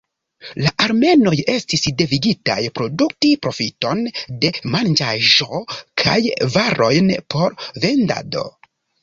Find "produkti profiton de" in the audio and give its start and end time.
2.79-4.51